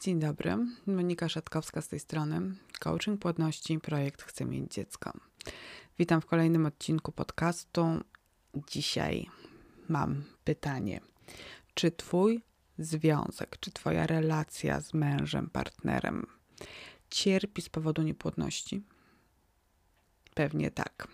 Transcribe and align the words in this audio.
Dzień 0.00 0.20
dobry, 0.20 0.56
Monika 0.86 1.28
Szatkowska 1.28 1.80
z 1.80 1.88
tej 1.88 2.00
strony. 2.00 2.40
Coaching 2.80 3.20
płodności, 3.20 3.80
projekt 3.80 4.22
Chcę 4.22 4.44
mieć 4.44 4.74
dziecko. 4.74 5.12
Witam 5.98 6.20
w 6.20 6.26
kolejnym 6.26 6.66
odcinku 6.66 7.12
podcastu. 7.12 7.86
Dzisiaj 8.68 9.26
mam 9.88 10.24
pytanie. 10.44 11.00
Czy 11.74 11.90
Twój 11.90 12.42
związek, 12.78 13.56
czy 13.60 13.70
Twoja 13.70 14.06
relacja 14.06 14.80
z 14.80 14.94
mężem, 14.94 15.50
partnerem 15.50 16.26
cierpi 17.10 17.62
z 17.62 17.68
powodu 17.68 18.02
niepłodności? 18.02 18.82
Pewnie 20.34 20.70
tak. 20.70 21.08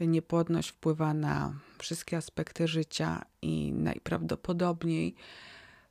Niepłodność 0.00 0.70
wpływa 0.70 1.14
na 1.14 1.54
wszystkie 1.78 2.16
aspekty 2.16 2.68
życia 2.68 3.24
i 3.42 3.72
najprawdopodobniej 3.72 5.14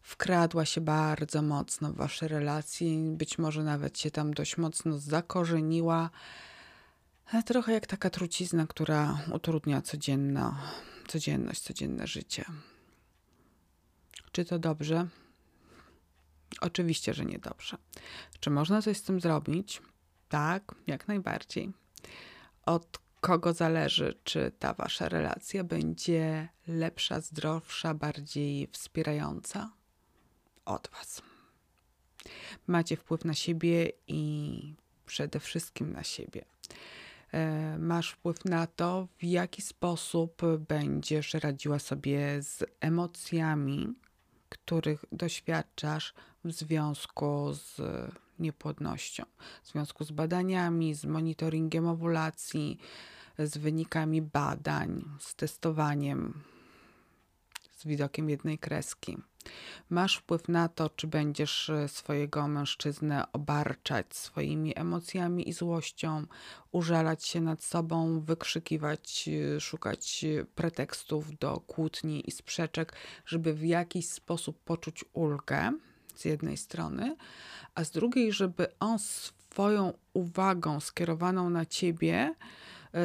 wkradła 0.04 0.66
się 0.66 0.82
bardzo 0.82 1.42
mocno 1.42 1.94
w 1.94 1.96
wasze 1.96 2.28
relacje, 2.28 2.88
być 3.00 3.38
może 3.38 3.64
nawet 3.64 4.00
się 4.00 4.12
tam 4.12 4.34
dość 4.34 4.58
mocno 4.58 5.00
zakorzeniła. 5.00 6.10
Trochę 7.46 7.74
jak 7.74 7.88
taka 7.88 8.10
trucizna, 8.10 8.68
która 8.68 9.22
utrudnia 9.34 9.82
codzienno, 9.82 10.56
codzienność, 11.08 11.62
codzienne 11.62 12.08
życie. 12.08 12.46
Czy 14.32 14.46
to 14.46 14.60
dobrze? 14.60 15.08
Oczywiście, 16.62 17.14
że 17.14 17.26
niedobrze. 17.26 17.78
Czy 18.40 18.50
można 18.50 18.82
coś 18.82 18.98
z 18.98 19.04
tym 19.04 19.22
zrobić? 19.22 19.82
Tak, 20.30 20.76
jak 20.88 21.08
najbardziej. 21.08 21.72
Od 22.66 23.00
kogo 23.22 23.54
zależy, 23.54 24.20
czy 24.24 24.52
ta 24.60 24.74
wasza 24.74 25.10
relacja 25.10 25.64
będzie 25.64 26.50
lepsza, 26.68 27.22
zdrowsza, 27.22 27.94
bardziej 27.94 28.68
wspierająca? 28.72 29.72
Od 30.66 30.90
was. 30.94 31.22
Macie 32.68 32.96
wpływ 32.98 33.26
na 33.26 33.34
siebie 33.34 33.92
i 34.08 34.76
przede 35.06 35.40
wszystkim 35.40 35.94
na 35.94 36.04
siebie. 36.04 36.46
E, 37.32 37.78
masz 37.78 38.12
wpływ 38.12 38.46
na 38.46 38.68
to, 38.68 39.08
w 39.18 39.24
jaki 39.24 39.62
sposób 39.62 40.42
będziesz 40.68 41.34
radziła 41.34 41.80
sobie 41.80 42.42
z 42.42 42.64
emocjami, 42.80 43.94
których 44.50 45.06
doświadczasz 45.12 46.14
w 46.44 46.52
związku 46.52 47.54
z 47.54 47.82
niepłodnością, 48.40 49.24
w 49.64 49.68
związku 49.68 50.04
z 50.04 50.12
badaniami, 50.12 50.96
z 50.96 51.06
monitoringiem 51.06 51.88
owulacji, 51.88 52.78
z 53.40 53.58
wynikami 53.58 54.22
badań, 54.22 55.06
z 55.20 55.36
testowaniem, 55.36 56.44
z 57.72 57.86
widokiem 57.86 58.30
jednej 58.30 58.60
kreski. 58.60 59.18
Masz 59.90 60.18
wpływ 60.18 60.48
na 60.48 60.70
to, 60.70 60.90
czy 60.90 61.08
będziesz 61.08 61.70
e, 61.70 61.88
swojego 61.88 62.48
mężczyznę 62.48 63.32
obarczać 63.34 64.16
swoimi 64.16 64.80
emocjami 64.80 65.50
i 65.50 65.54
złością, 65.54 66.26
użalać 66.72 67.26
się 67.26 67.42
nad 67.42 67.64
sobą, 67.64 68.22
wykrzykiwać, 68.22 69.30
e, 69.56 69.60
szukać 69.60 70.24
e, 70.24 70.46
pretekstów 70.46 71.38
do 71.38 71.60
kłótni 71.60 72.30
i 72.30 72.32
sprzeczek, 72.32 72.94
żeby 73.26 73.54
w 73.54 73.66
jakiś 73.66 74.10
sposób 74.10 74.64
poczuć 74.64 75.06
ulgę 75.14 75.72
z 76.16 76.26
jednej 76.26 76.58
strony, 76.58 77.16
a 77.76 77.84
z 77.84 77.92
drugiej, 77.92 78.34
żeby 78.34 78.68
on 78.80 79.00
swoją 79.00 79.94
uwagą 80.14 80.80
skierowaną 80.80 81.50
na 81.50 81.66
ciebie 81.66 82.36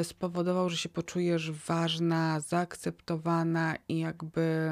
spowodował, 0.03 0.71
że 0.71 0.77
się 0.77 0.89
poczujesz 0.89 1.51
ważna, 1.51 2.41
zaakceptowana 2.41 3.77
i 3.89 3.99
jakby, 3.99 4.71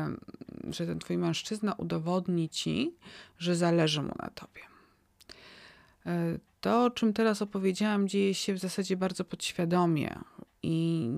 że 0.70 0.86
ten 0.86 0.98
twój 0.98 1.18
mężczyzna 1.18 1.72
udowodni 1.72 2.48
ci, 2.48 2.94
że 3.38 3.56
zależy 3.56 4.02
mu 4.02 4.12
na 4.18 4.30
tobie. 4.30 4.62
E, 6.06 6.38
to, 6.60 6.84
o 6.84 6.90
czym 6.90 7.12
teraz 7.12 7.42
opowiedziałam, 7.42 8.08
dzieje 8.08 8.34
się 8.34 8.54
w 8.54 8.58
zasadzie 8.58 8.96
bardzo 8.96 9.24
podświadomie 9.24 10.18
i 10.62 11.10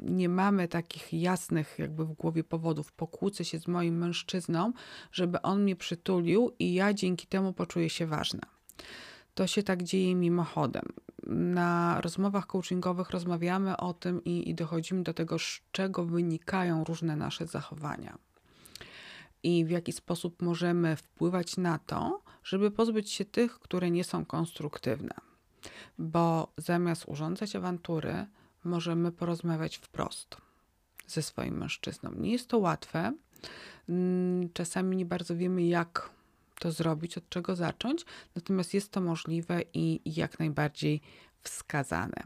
nie 0.00 0.28
mamy 0.28 0.68
takich 0.68 1.12
jasnych 1.12 1.74
jakby 1.78 2.04
w 2.04 2.12
głowie 2.12 2.44
powodów. 2.44 2.92
Pokłócę 2.92 3.44
się 3.44 3.58
z 3.58 3.68
moim 3.68 3.98
mężczyzną, 3.98 4.72
żeby 5.12 5.42
on 5.42 5.62
mnie 5.62 5.76
przytulił 5.76 6.52
i 6.58 6.74
ja 6.74 6.94
dzięki 6.94 7.26
temu 7.26 7.52
poczuję 7.52 7.90
się 7.90 8.06
ważna. 8.06 8.42
To 9.34 9.46
się 9.46 9.62
tak 9.62 9.82
dzieje 9.82 10.14
mimochodem 10.14 10.84
na 11.26 12.00
rozmowach 12.00 12.46
coachingowych 12.46 13.10
rozmawiamy 13.10 13.76
o 13.76 13.94
tym 13.94 14.24
i, 14.24 14.50
i 14.50 14.54
dochodzimy 14.54 15.02
do 15.02 15.14
tego, 15.14 15.38
z 15.38 15.60
czego 15.72 16.04
wynikają 16.04 16.84
różne 16.84 17.16
nasze 17.16 17.46
zachowania 17.46 18.18
i 19.42 19.64
w 19.64 19.70
jaki 19.70 19.92
sposób 19.92 20.42
możemy 20.42 20.96
wpływać 20.96 21.56
na 21.56 21.78
to, 21.78 22.22
żeby 22.44 22.70
pozbyć 22.70 23.10
się 23.10 23.24
tych, 23.24 23.58
które 23.58 23.90
nie 23.90 24.04
są 24.04 24.24
konstruktywne. 24.24 25.14
Bo 25.98 26.52
zamiast 26.56 27.04
urządzać 27.06 27.56
awantury, 27.56 28.26
możemy 28.64 29.12
porozmawiać 29.12 29.76
wprost 29.76 30.36
ze 31.06 31.22
swoim 31.22 31.58
mężczyzną. 31.58 32.12
Nie 32.16 32.32
jest 32.32 32.48
to 32.48 32.58
łatwe. 32.58 33.12
Czasami 34.52 34.96
nie 34.96 35.06
bardzo 35.06 35.36
wiemy, 35.36 35.62
jak 35.62 36.10
to 36.62 36.72
zrobić, 36.72 37.18
od 37.18 37.28
czego 37.28 37.56
zacząć, 37.56 38.04
natomiast 38.34 38.74
jest 38.74 38.90
to 38.92 39.00
możliwe 39.00 39.62
i 39.74 40.00
jak 40.16 40.38
najbardziej 40.38 41.00
wskazane. 41.40 42.22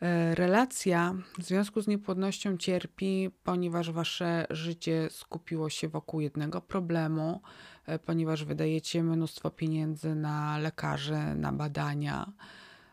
E, 0.00 0.34
relacja 0.34 1.14
w 1.38 1.42
związku 1.42 1.80
z 1.80 1.86
niepłodnością 1.86 2.56
cierpi, 2.56 3.30
ponieważ 3.44 3.90
wasze 3.90 4.46
życie 4.50 5.08
skupiło 5.10 5.70
się 5.70 5.88
wokół 5.88 6.20
jednego 6.20 6.60
problemu, 6.60 7.40
e, 7.86 7.98
ponieważ 7.98 8.44
wydajecie 8.44 9.02
mnóstwo 9.02 9.50
pieniędzy 9.50 10.14
na 10.14 10.58
lekarzy, 10.58 11.34
na 11.36 11.52
badania, 11.52 12.32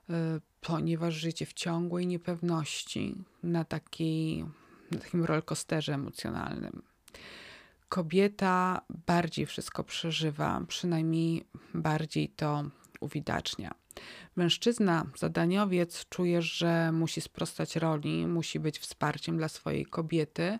e, 0.09 0.14
ponieważ 0.62 1.14
życie 1.14 1.46
w 1.46 1.53
ciągłej 1.53 2.08
niepewności, 2.08 3.16
na, 3.44 3.64
takiej, 3.64 4.46
na 4.91 5.00
takim 5.00 5.25
rollercoasterze 5.25 5.94
emocjonalnym 5.94 6.81
kobieta 7.90 8.81
bardziej 9.07 9.46
wszystko 9.46 9.84
przeżywa, 9.84 10.62
przynajmniej 10.68 11.46
bardziej 11.73 12.29
to 12.29 12.63
uwidacznia. 13.00 13.75
Mężczyzna, 14.35 15.06
zadaniowiec, 15.18 16.06
czuje, 16.09 16.41
że 16.41 16.91
musi 16.91 17.22
sprostać 17.22 17.75
roli, 17.75 18.28
musi 18.28 18.59
być 18.59 18.79
wsparciem 18.79 19.38
dla 19.38 19.47
swojej 19.47 19.85
kobiety 19.85 20.59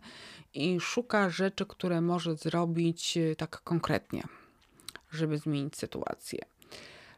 i 0.54 0.80
szuka 0.80 1.30
rzeczy, 1.30 1.66
które 1.66 2.02
może 2.02 2.36
zrobić 2.36 3.18
e, 3.18 3.36
tak 3.36 3.62
konkretnie, 3.64 4.24
żeby 5.12 5.38
zmienić 5.38 5.78
sytuację. 5.78 6.40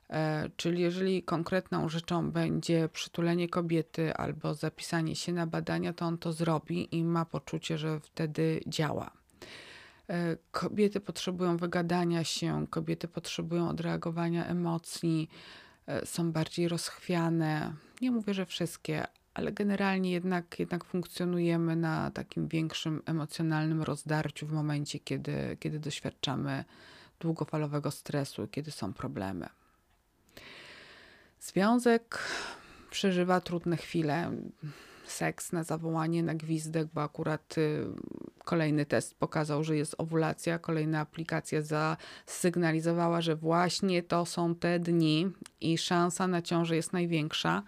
E, 0.09 0.50
czyli 0.57 0.81
jeżeli 0.81 1.24
konkretną 1.24 1.89
rzeczą 1.89 2.31
będzie 2.31 2.89
przytulenie 2.89 3.50
kobiety 3.50 4.13
albo 4.13 4.53
zapisanie 4.53 5.16
się 5.16 5.34
na 5.34 5.47
badania, 5.47 5.94
to 5.94 6.06
on 6.06 6.18
to 6.18 6.34
zrobi 6.34 6.95
i 6.95 7.03
ma 7.03 7.25
poczucie, 7.25 7.78
że 7.78 8.00
wtedy 8.00 8.62
działa. 8.68 9.12
E, 10.09 10.38
kobiety 10.51 11.00
potrzebują 11.00 11.57
wygadania 11.57 12.23
się, 12.23 12.68
kobiety 12.69 13.07
potrzebują 13.07 13.69
odreagowania 13.69 14.45
emocji, 14.45 15.29
e, 15.88 16.06
są 16.06 16.31
bardziej 16.31 16.68
rozchwiane. 16.68 17.73
Nie 18.01 18.12
mówię, 18.12 18.34
że 18.34 18.45
wszystkie, 18.45 19.07
ale 19.34 19.51
generalnie 19.51 20.12
jednak, 20.12 20.59
jednak 20.59 20.84
funkcjonujemy 20.85 21.75
na 21.75 22.12
takim 22.12 22.47
większym 22.47 23.01
emocjonalnym 23.06 23.81
rozdarciu 23.81 24.47
w 24.47 24.51
momencie, 24.51 25.00
kiedy, 25.00 25.57
kiedy 25.59 25.79
doświadczamy 25.79 26.66
długofalowego 27.19 27.91
stresu, 27.91 28.47
kiedy 28.51 28.72
są 28.72 28.94
problemy. 28.94 29.50
Związek 31.39 32.19
przeżywa 32.89 33.41
trudne 33.41 33.78
chwile. 33.78 34.31
Seks 35.07 35.51
na 35.51 35.63
zawołanie, 35.63 36.23
na 36.23 36.35
gwizdek, 36.35 36.88
bo 36.94 37.03
akurat 37.03 37.57
y, 37.57 37.85
Kolejny 38.47 38.85
test 38.85 39.16
pokazał, 39.16 39.63
że 39.63 39.78
jest 39.78 39.95
owulacja, 39.97 40.59
kolejna 40.59 41.00
aplikacja 41.00 41.62
zasygnalizowała, 41.62 43.21
że 43.21 43.36
właśnie 43.36 44.04
to 44.04 44.25
są 44.25 44.56
te 44.56 44.80
dni 44.80 45.31
i 45.62 45.77
szansa 45.77 46.27
na 46.27 46.42
ciążę 46.42 46.75
jest 46.75 46.94
największa. 46.94 47.63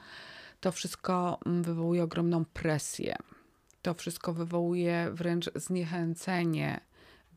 To 0.60 0.72
wszystko 0.72 1.40
mm, 1.46 1.64
wywołuje 1.64 2.04
ogromną 2.04 2.46
presję. 2.46 3.16
To 3.82 3.94
wszystko 3.94 4.34
wywołuje 4.34 5.10
wręcz 5.14 5.50
zniechęcenie 5.56 6.80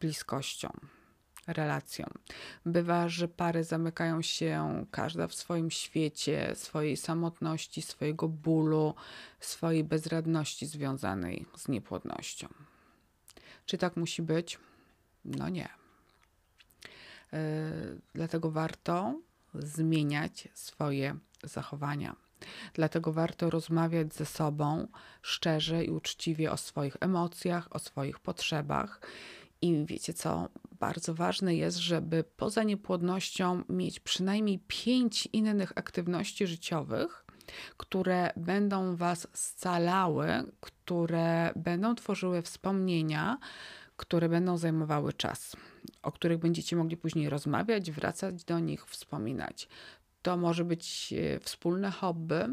bliskością, 0.01 0.69
relacją. 1.47 2.07
Bywa, 2.67 3.09
że 3.09 3.29
pary 3.29 3.65
zamykają 3.65 4.23
się 4.23 4.85
każda 4.91 5.27
w 5.27 5.35
swoim 5.35 5.71
świecie, 5.71 6.53
swojej 6.55 6.97
samotności, 6.97 7.83
swojego 7.83 8.29
bólu, 8.29 8.95
swojej 9.41 9.85
bezradności 9.85 10.67
związanej 10.67 11.47
z 11.57 11.69
niepłodnością. 11.69 12.49
Czy 13.67 13.79
tak 13.79 13.97
musi 13.97 14.23
być? 14.23 14.59
No 15.25 15.49
nie. 15.49 15.69
Yy, 17.33 17.39
dlatego 18.15 18.51
warto 18.51 19.15
zmieniać 19.55 20.49
swoje 20.55 21.17
zachowania. 21.43 22.17
Dlatego 22.75 23.13
warto 23.13 23.51
rozmawiać 23.51 24.15
ze 24.15 24.27
sobą 24.27 24.89
szczerze 25.23 25.85
i 25.85 25.91
uczciwie 25.91 26.53
o 26.53 26.57
swoich 26.57 26.97
emocjach, 27.01 27.69
o 27.71 27.79
swoich 27.79 28.19
potrzebach 28.19 29.01
I 29.63 29.85
wiecie 29.87 30.15
co? 30.15 30.49
Bardzo 30.81 31.15
ważne 31.15 31.55
jest, 31.55 31.77
żeby 31.77 32.25
poza 32.37 32.63
niepłodnością 32.63 33.63
mieć 33.69 34.01
przynajmniej 34.01 34.59
pięć 34.69 35.29
innych 35.33 35.73
aktywności 35.75 36.47
życiowych, 36.47 37.25
które 37.77 38.33
będą 38.37 38.97
Was 38.97 39.29
scalały, 39.33 40.27
które 40.61 41.53
będą 41.57 41.95
tworzyły 41.95 42.43
wspomnienia, 42.43 43.39
które 43.97 44.29
będą 44.29 44.57
zajmowały 44.57 45.13
czas, 45.13 45.57
o 46.03 46.13
których 46.13 46.39
będziecie 46.39 46.77
mogli 46.77 46.97
później 46.97 47.29
rozmawiać, 47.29 47.91
wracać 47.91 48.45
do 48.45 48.59
nich, 48.59 48.87
wspominać. 48.87 49.69
To 50.23 50.37
może 50.37 50.65
być 50.65 51.15
e, 51.17 51.41
wspólne 51.41 51.91
hobby, 51.91 52.45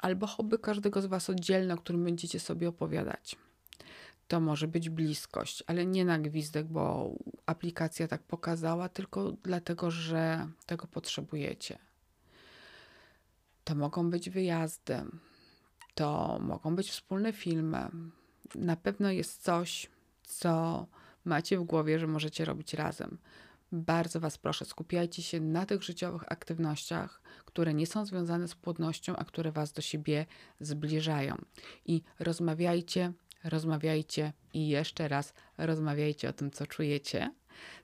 albo 0.00 0.26
hobby 0.26 0.58
każdego 0.58 1.02
z 1.02 1.06
Was 1.06 1.30
oddzielne, 1.30 1.74
o 1.74 1.76
którym 1.76 2.04
będziecie 2.04 2.40
sobie 2.40 2.68
opowiadać. 2.68 3.36
To 4.28 4.40
może 4.40 4.68
być 4.68 4.90
bliskość, 4.90 5.64
ale 5.66 5.86
nie 5.86 6.04
na 6.04 6.18
gwizdek, 6.18 6.66
bo 6.66 7.14
aplikacja 7.46 8.08
tak 8.08 8.22
pokazała, 8.22 8.88
tylko 8.88 9.32
dlatego, 9.32 9.90
że 9.90 10.48
tego 10.66 10.86
potrzebujecie. 10.86 11.78
To 13.64 13.74
mogą 13.74 14.10
być 14.10 14.30
wyjazdy, 14.30 15.02
to 15.94 16.38
mogą 16.40 16.76
być 16.76 16.90
wspólne 16.90 17.32
filmy. 17.32 17.88
Na 18.54 18.76
pewno 18.76 19.10
jest 19.10 19.42
coś, 19.42 19.90
co 20.22 20.86
macie 21.24 21.58
w 21.58 21.64
głowie, 21.64 21.98
że 21.98 22.06
możecie 22.06 22.44
robić 22.44 22.74
razem. 22.74 23.18
Bardzo 23.72 24.20
Was 24.20 24.38
proszę, 24.38 24.64
skupiajcie 24.64 25.22
się 25.22 25.40
na 25.40 25.66
tych 25.66 25.82
życiowych 25.82 26.32
aktywnościach, 26.32 27.22
które 27.44 27.74
nie 27.74 27.86
są 27.86 28.06
związane 28.06 28.48
z 28.48 28.54
płodnością, 28.54 29.16
a 29.16 29.24
które 29.24 29.52
Was 29.52 29.72
do 29.72 29.82
siebie 29.82 30.26
zbliżają. 30.60 31.36
I 31.86 32.02
rozmawiajcie, 32.18 33.12
rozmawiajcie 33.48 34.32
i 34.54 34.68
jeszcze 34.68 35.08
raz 35.08 35.34
rozmawiajcie 35.58 36.28
o 36.28 36.32
tym, 36.32 36.50
co 36.50 36.66
czujecie, 36.66 37.30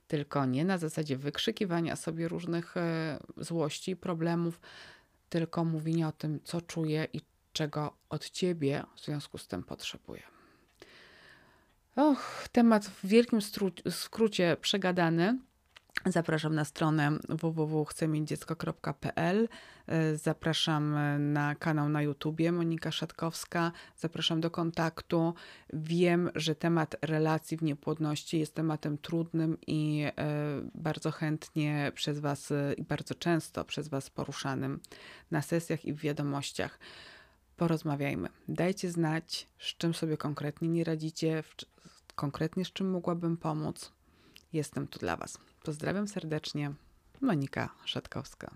tylko 0.07 0.45
nie 0.45 0.65
na 0.65 0.77
zasadzie 0.77 1.17
wykrzykiwania 1.17 1.95
sobie 1.95 2.27
różnych 2.27 2.77
e, 2.77 3.19
złości 3.37 3.95
problemów, 3.95 4.59
tylko 5.29 5.65
mówienia 5.65 6.07
o 6.07 6.11
tym, 6.11 6.39
co 6.43 6.61
czuję 6.61 7.07
i 7.13 7.21
czego 7.53 7.93
od 8.09 8.29
ciebie 8.29 8.83
w 8.95 9.05
związku 9.05 9.37
z 9.37 9.47
tym 9.47 9.63
potrzebuję. 9.63 10.23
Och, 11.95 12.47
temat 12.51 12.85
w 12.85 13.05
wielkim 13.05 13.39
skrócie 13.89 14.57
przegadany. 14.61 15.39
Zapraszam 16.05 16.55
na 16.55 16.65
stronę 16.65 17.11
www.chcemiędziecko.pl. 17.29 19.47
Zapraszam 20.15 20.95
na 21.33 21.55
kanał 21.55 21.89
na 21.89 22.01
YouTubie 22.01 22.51
Monika 22.51 22.91
Szatkowska. 22.91 23.71
Zapraszam 23.97 24.41
do 24.41 24.51
kontaktu. 24.51 25.33
Wiem, 25.73 26.29
że 26.35 26.55
temat 26.55 26.95
relacji 27.01 27.57
w 27.57 27.63
niepłodności 27.63 28.39
jest 28.39 28.55
tematem 28.55 28.97
trudnym 28.97 29.57
i 29.67 30.03
e, 30.05 30.11
bardzo 30.75 31.11
chętnie 31.11 31.91
przez 31.95 32.19
Was 32.19 32.53
i 32.77 32.83
bardzo 32.83 33.15
często 33.15 33.65
przez 33.65 33.87
Was 33.87 34.09
poruszanym 34.09 34.79
na 35.31 35.41
sesjach 35.41 35.85
i 35.85 35.93
w 35.93 35.99
wiadomościach. 35.99 36.79
Porozmawiajmy. 37.57 38.29
Dajcie 38.47 38.91
znać, 38.91 39.47
z 39.59 39.77
czym 39.77 39.93
sobie 39.93 40.17
konkretnie 40.17 40.67
nie 40.67 40.83
radzicie, 40.83 41.43
konkretnie 42.15 42.65
z 42.65 42.73
czym 42.73 42.89
mogłabym 42.89 43.37
pomóc. 43.37 43.91
Jestem 44.53 44.87
tu 44.87 44.99
dla 44.99 45.17
Was. 45.17 45.52
Pozdrawiam 45.63 46.07
serdecznie. 46.07 46.71
Monika 47.21 47.69
Szatkowska. 47.85 48.51